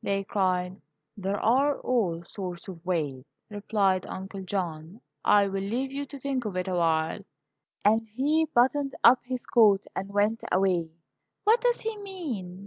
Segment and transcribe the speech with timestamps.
[0.00, 0.80] they cried.
[1.16, 5.00] "There are all sorts of ways," replied Uncle John.
[5.24, 7.22] "I will leave you to think of it awhile,"
[7.84, 10.88] and he buttoned up his coat and went away.
[11.42, 12.60] "What does he mean?"